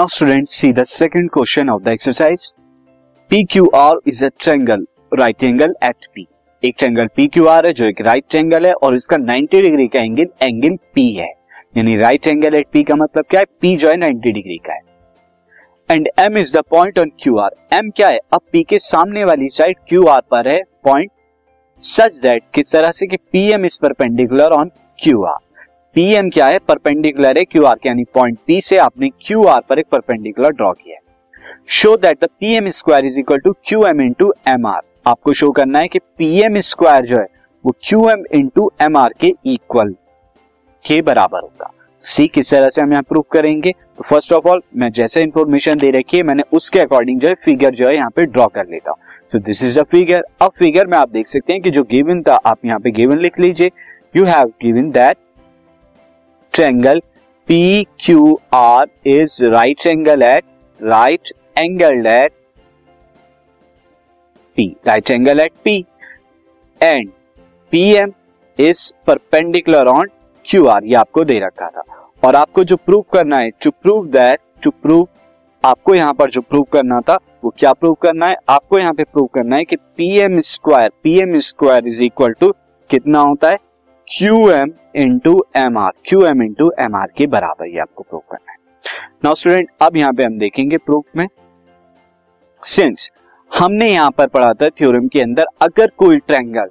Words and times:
Now, 0.00 0.06
students, 0.06 0.54
see 0.54 0.72
the 0.72 0.86
second 0.86 1.30
question 1.30 1.68
of 1.68 1.84
the 1.84 1.90
exercise. 1.90 2.56
PQR 3.30 3.96
is 4.06 4.22
a 4.22 4.30
triangle, 4.30 4.84
right 5.12 5.42
angle 5.42 5.74
at 5.82 6.06
P. 6.14 6.24
एक 6.62 6.76
triangle 6.78 7.08
PQR 7.18 7.64
है, 7.66 7.72
जो 7.72 7.84
एक 7.84 8.00
right 8.00 8.24
triangle 8.30 8.66
है, 8.66 8.72
और 8.72 8.94
इसका 8.94 9.16
90 9.16 9.60
डिग्री 9.62 9.86
का 9.88 10.00
एंगल 10.00 10.28
एंगल 10.42 10.76
P 10.96 11.04
है 11.16 11.28
यानी 11.76 11.96
राइट 11.96 12.26
एंगल 12.26 12.56
एट 12.56 12.66
P 12.76 12.84
का 12.88 12.94
मतलब 12.94 13.24
क्या 13.30 13.40
है 13.40 13.46
P 13.64 13.76
जो 13.80 13.88
है 13.88 13.96
90 13.96 14.32
डिग्री 14.32 14.56
का 14.68 14.74
है 14.74 15.96
and 15.96 16.08
M 16.20 16.38
is 16.38 16.56
the 16.56 16.62
point 16.70 16.98
on 16.98 17.12
QR. 17.26 17.50
M 17.74 17.92
क्या 17.96 18.08
है 18.08 18.18
अब 18.32 18.40
P 18.54 18.64
के 18.68 18.78
सामने 18.78 19.24
वाली 19.24 19.48
साइड 19.58 19.76
QR 19.92 20.20
पर 20.30 20.48
है 20.48 20.60
पॉइंट 20.84 21.10
सच 21.82 22.18
दैट 22.22 22.44
किस 22.54 22.72
तरह 22.72 22.90
से 22.92 23.06
कि 23.06 23.16
PM 23.34 23.64
is 23.64 23.78
perpendicular 23.82 24.58
on 24.60 24.70
QR. 24.98 25.38
PM 25.96 26.28
क्या 26.30 26.46
है? 26.46 26.58
परपेंडिकुलर 26.58 27.38
है 27.38 27.44
क्यू 27.44 27.64
आर 27.64 27.74
के 27.74 27.88
यानी 27.88 28.04
पॉइंट 28.14 28.38
पी 28.46 28.60
से 28.60 28.76
आपने 28.78 29.08
क्यू 29.20 29.44
आर 29.44 29.60
पर 29.68 29.78
एक 29.78 29.86
परपेंडिकुलर 29.92 30.50
ड्रॉ 30.50 30.72
किया 30.72 30.94
है। 30.94 31.00
Show 31.68 31.96
that 31.96 32.24
the 32.24 32.28
PM 32.40 32.68
square 32.70 33.06
is 33.06 33.18
equal 33.18 33.38
to 33.38 33.52
Q 33.64 33.84
M 33.86 34.00
into 34.00 34.32
M 34.48 34.66
R 34.66 34.80
आपको 35.06 35.32
शो 35.32 35.50
करना 35.50 35.78
है 35.78 35.88
कि 35.88 35.98
पीएम 36.18 36.58
स्क्वायर 36.60 37.06
जो 37.06 37.16
है, 37.16 37.26
वो 37.64 37.74
Q 37.82 38.08
M 38.08 38.24
into 38.34 38.70
M 38.82 38.96
R 38.96 39.14
के 39.20 39.32
इक्वल 39.46 39.94
के 40.84 41.00
बराबर 41.02 41.40
होगा। 41.40 41.72
सी 42.04 42.26
किस 42.26 42.50
तरह 42.50 42.68
से 42.68 42.80
हम 42.80 42.92
यहाँ 42.92 43.02
प्रूव 43.02 43.24
करेंगे? 43.32 43.70
तो 43.70 44.04
फ़र्स्ट 44.04 44.32
ऑफ़ 44.32 44.48
ऑल 44.48 44.62
मैं 44.76 44.90
जैसे 44.92 45.22
इंफॉर्मेशन 45.22 45.78
दे 45.78 45.90
रखी 45.90 46.16
है, 46.16 46.22
मैंने 46.22 46.42
उसके 46.52 46.80
अकॉर्डिंग 46.80 47.20
जो 47.20 47.28
है 47.28 47.34
फिगर 47.44 47.74
जो 47.74 47.88
है, 47.88 47.94
यहाँ 47.94 48.10
पे 48.10 48.24
ड्रॉ 48.26 48.46
कर 48.46 48.66
लेता 48.66 48.90
हूँ। 48.90 48.98
So 49.32 49.38
this 49.40 49.62
is 49.62 49.78
a 49.80 49.82
figure 49.82 50.22
अब 50.42 50.52
फिगर 50.58 50.86
में 50.86 50.96
आप 50.98 51.10
देख 51.10 51.26
सकते 51.28 51.52
हैं 51.52 51.62
कि 51.62 51.70
जो 51.70 51.82
गिवन 51.84 52.22
था, 52.22 52.34
आप 52.36 52.64
यहाँ 52.64 52.80
पे 52.80 52.90
गिवन 52.92 53.18
लिख 53.18 53.38
लीजिए। 53.40 53.70
You 54.16 54.24
have 54.26 54.52
given 54.62 54.90
that 54.90 55.16
triangle 56.54 57.00
right 59.42 59.86
angle 59.86 60.22
at 60.22 60.44
right 60.80 61.32
angle 61.58 62.06
at 62.06 62.32
P 64.56 64.66
right 64.86 65.10
angle 65.10 65.40
at 65.40 65.52
P 65.64 65.74
and 66.80 67.10
P 67.72 67.82
M 67.94 68.12
is 68.58 68.92
perpendicular 69.06 69.88
on 69.88 70.08
Q 70.44 70.66
R 70.66 70.84
ये 70.84 70.94
आपको 70.94 71.24
दे 71.24 71.38
रखा 71.40 71.68
था। 71.68 71.82
और 72.22 72.36
आपको 72.36 72.64
जो 72.64 72.76
प्रूव 72.76 73.04
करना 73.12 73.36
है 73.36 73.50
to 73.64 73.70
prove 73.82 74.06
that 74.06 74.40
to 74.62 74.70
prove 74.82 75.06
आपको 75.64 75.94
यहाँ 75.94 76.12
पर 76.14 76.30
जो 76.30 76.40
प्रूव 76.40 76.62
करना 76.72 77.00
था, 77.00 77.18
वो 77.44 77.54
क्या 77.58 77.72
प्रूव 77.72 77.94
करना 78.02 78.26
है? 78.26 78.36
आपको 78.48 78.78
यहाँ 78.78 78.92
पे 78.94 79.04
प्रूव 79.04 79.26
करना 79.34 79.56
है 79.56 79.64
कि 79.64 79.76
P 79.76 80.18
M 80.20 80.40
square 80.40 80.90
P 81.02 81.18
M 81.20 81.36
square 81.38 81.86
is 81.86 82.02
equal 82.04 82.32
to 82.40 82.52
कितना 82.90 83.20
होता 83.20 83.48
है? 83.48 83.56
Q 84.10 84.48
M 84.50 84.70
into 84.96 85.32
M 85.56 85.76
R 85.78 85.90
Q 86.04 86.24
M 86.26 86.42
into 86.42 86.70
M 86.80 86.94
R 86.96 87.06
के 87.16 87.26
बराबर 87.26 87.66
ये 87.66 87.78
आपको 87.80 88.02
प्रूव 88.02 88.22
करना 88.30 88.52
है। 88.52 88.56
नाउ 89.24 89.34
स्टूडेंट 89.34 89.68
अब 89.82 89.96
यहाँ 89.96 90.12
पे 90.12 90.22
हम 90.22 90.38
देखेंगे 90.38 90.76
प्रूफ 90.78 91.04
में। 91.16 91.26
सिंस 92.62 93.08
हमने 93.50 93.90
यहाँ 93.90 94.10
पर 94.10 94.26
पढ़ा 94.26 94.52
था 94.52 94.68
थ्योरम 94.68 95.06
के 95.08 95.20
अंदर, 95.20 95.44
अगर 95.62 95.90
कोई 95.96 96.16
ट्रैंगल 96.18 96.70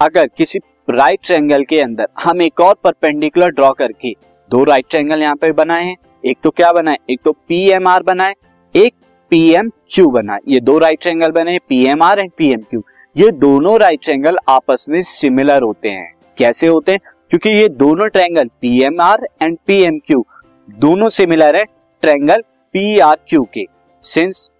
अगर 0.00 0.26
किसी 0.28 0.58
राइट 0.90 1.20
ट्रैंगल 1.24 1.64
के 1.64 1.80
अंदर 1.80 2.08
हम 2.18 2.42
एक 2.42 2.60
और 2.60 2.74
परपेंडिकुलर 2.84 3.50
ड्रॉ 3.50 3.70
करके 3.72 4.12
दो 4.50 4.62
राइट 4.64 4.86
ट्रैंगल 4.90 5.22
यहाँ 5.22 5.36
पे 5.36 5.50
बनाए 5.52 5.84
हैं। 5.84 5.96
एक 6.24 6.38
तो 6.44 6.50
क्या 6.50 6.72
बनाए? 6.72 6.96
एक 7.10 7.20
तो 7.24 7.32
पी 7.32 7.62
एम 7.68 7.88
आर 7.88 8.02
बनाए, 8.02 8.34
एक 8.74 8.94
पी 9.32 9.40
एम 9.52 9.70
क्यू 9.90 10.10
बनाए। 10.10 10.40
ये 10.48 10.60
दो 10.62 10.76
राइट 10.78 11.00
ट्रैंगल 11.02 11.32
बने 11.32 11.58
P 11.68 11.84
M 11.86 12.02
R 12.02 12.20
and 12.20 12.30
P 12.38 12.50
M 12.52 12.60
Q 12.60 12.82
ये 13.16 13.30
दोनों 13.38 13.78
राइट 13.80 14.02
ट्रैंगल 14.04 14.36
आपस 14.48 14.86
में 14.88 15.00
सिमिलर 15.04 15.62
होते 15.62 15.88
हैं। 15.88 16.14
कैसे 16.38 16.66
होते 16.66 16.92
हैं? 16.92 17.00
क्योंकि 17.30 17.50
ये 17.50 17.68
दोनों 17.68 18.08
triangle 18.08 18.98
R 19.00 19.26
and 19.42 19.56
P 19.66 19.82
M 19.84 19.98
Q 19.98 20.24
दोनों 20.68 21.08
सिमिलर 21.08 21.56
है 21.56 21.64
ट्रायंगल 22.02 22.42
क्यू 22.74 23.42
के। 23.54 23.64
Since 24.02 24.52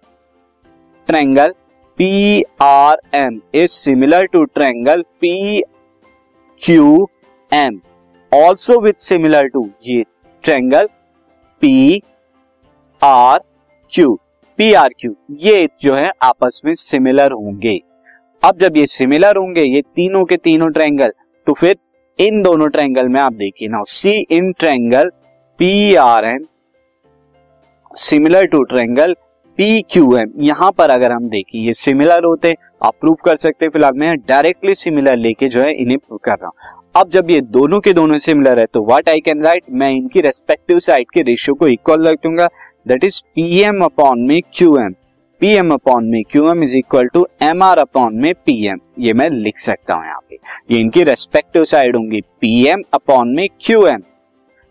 triangle 1.07 1.53
P 1.97 2.43
R 2.61 2.97
M 3.15 3.39
is 3.53 3.71
similar 3.71 4.25
to 4.25 4.43
triangle 4.45 5.01
P 5.21 5.61
Q 6.61 7.07
M 7.51 7.79
also 8.31 8.79
with 8.79 8.93
similar 8.99 9.47
to 9.47 9.69
ये 9.85 10.03
triangle 10.43 10.87
P 11.61 12.01
R 13.01 13.39
Q 13.91 14.19
P 14.59 14.71
R 14.73 14.89
Q 14.99 15.15
ये 15.39 15.67
जो 15.81 15.93
है 15.93 16.09
आपस 16.21 16.61
में 16.65 16.73
similar 16.73 17.31
होंगे। 17.31 17.79
अब 18.43 18.59
जब 18.59 18.77
ये 18.77 18.85
सिमिलर 18.87 19.37
होंगे, 19.37 19.61
ये 19.61 19.81
तीनों 19.81 20.23
के 20.25 20.35
तीनों 20.37 20.69
ट्रायंगल 20.69 21.13
तो 21.47 21.53
फिर 21.53 21.75
इन 22.19 22.41
दोनों 22.41 22.67
ट्रायंगल 22.67 23.07
में 23.07 23.19
आप 23.21 23.33
देखिए 23.33 23.67
now 23.67 23.83
see 23.89 24.11
in 24.31 24.51
triangle 24.59 25.09
P 25.59 25.95
R 25.95 26.25
M 26.25 26.45
similar 27.97 28.45
to 28.45 28.63
triangle 28.63 29.13
P 29.57 29.81
Q 29.91 30.15
M 30.17 30.31
यहाँ 30.39 30.71
पर 30.71 30.89
अगर 30.89 31.11
हम 31.11 31.29
देखिए, 31.29 31.61
ये 31.61 31.73
सिमिलर 31.73 32.25
होते, 32.25 32.53
आप 32.83 32.93
प्रूव 33.01 33.15
कर 33.25 33.35
सकते 33.35 33.65
हैं, 33.65 33.71
फ़िलहाल 33.71 33.93
मैं 33.95 34.15
डायरेक्टली 34.19 34.75
सिमिलर 34.75 35.15
लेके 35.17 35.47
जो 35.47 35.59
है, 35.59 35.73
इन्हें 35.73 35.97
प्रूव 35.97 36.19
कर 36.23 36.33
रहा 36.33 36.47
हूँ। 36.47 36.83
अब 36.95 37.09
जब 37.11 37.31
ये 37.31 37.39
दोनों 37.41 37.79
के 37.79 37.93
दोनों 37.93 38.17
सिमिलर 38.19 38.59
है 38.59 38.65
तो 38.65 38.85
व्हाट 38.85 39.09
आई 39.09 39.19
कैन 39.19 39.43
राइट 39.43 39.63
मैं 39.71 39.89
इनकी 39.89 40.21
रेस्पेक्टिव 40.21 40.79
साइड 40.79 41.11
के 41.13 41.21
रेशियो 41.21 41.55
को 41.55 41.67
इक्वल 41.67 42.07
रख 42.07 42.19
दूँगा 42.23 42.47
that 42.87 43.03
is 43.03 43.21
P 43.25 43.59
M 43.61 43.83
upon 43.85 44.27
में 44.27 44.41
Q 44.53 44.77
M 44.77 44.93
P 45.41 45.47
M 45.55 45.71
upon 45.73 46.05
में 46.11 46.21
Q 46.31 46.49
M 46.51 46.63
is 46.63 46.75
equal 46.77 47.07
to 47.13 47.25
M 47.43 47.61
R 47.63 47.77
upon 47.77 48.15
में 48.21 48.33
पी 48.45 48.53
एम 48.67 48.77
ये 48.99 49.11
मैं 49.13 49.27
लिख 49.29 49.59
सकता 49.59 49.95
हूँ 49.95 50.05
यहाँ 50.05 50.19
पे। 50.29 50.37
ये 50.71 50.79
इनकी 50.79 51.03
रेस्पेक्टिव 51.03 51.63
साइड 51.63 51.95
होंगी। 51.95 52.21
पी 52.41 52.67
एम 52.67 52.81
अपॉन 52.93 53.33
में 53.35 53.47
क्यू 53.61 53.85
एम 53.87 54.01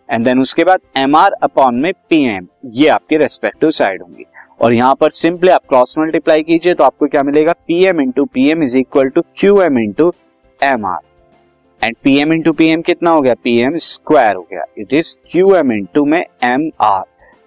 एंड 0.09 0.25
देन 0.25 0.39
उसके 0.39 0.63
बाद 0.63 0.79
एम 0.97 1.15
आर 1.15 1.33
अपॉन 1.43 1.75
में 1.81 1.91
पी 2.09 2.17
एम 2.29 2.47
ये 2.73 2.87
आपकी 2.87 3.17
रेस्पेक्टिव 3.17 3.69
साइड 3.71 4.01
होंगी। 4.01 4.25
और 4.61 4.73
यहाँ 4.73 4.95
पर 5.01 5.11
सिंपली 5.11 5.49
आप 5.49 5.61
क्रॉस 5.69 5.97
मल्टीप्लाई 5.97 6.43
कीजिए 6.43 6.73
तो 6.73 6.83
आपको 6.83 7.07
क्या 7.07 7.23
मिलेगा? 7.23 7.53
P 7.53 7.83
M 7.85 8.01
into 8.01 8.25
P 8.25 8.49
M 8.51 8.63
is 8.63 8.77
equal 8.77 9.09
to 9.09 9.21
Q 9.37 9.61
M 9.61 9.79
into 9.79 10.11
M 10.59 10.85
R 10.85 10.99
and 11.81 11.95
P 12.03 12.17
M 12.19 12.33
into 12.33 12.53
P 12.53 12.67
M 12.71 12.81
कितना 12.81 13.11
हो 13.11 13.21
गया? 13.21 13.33
पी 13.43 13.57
एम 13.59 13.77
स्क्वायर 13.77 14.35
हो 14.35 14.47
गया। 14.51 14.65
It 14.77 14.93
is 14.93 15.15
Q 15.31 15.55
M 15.55 15.71
into 15.71 16.05
में 16.05 16.21
एम 16.43 16.69
आर 16.81 17.03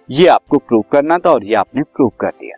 ये 0.09 0.27
आपको 0.29 0.57
प्रूव 0.57 0.83
करना 0.91 1.17
था 1.17 1.29
और 1.29 1.45
ये 1.45 1.53
आपने 1.55 1.83
प्रूव 1.83 2.11
कर 2.19 2.29
दिया। 2.29 2.57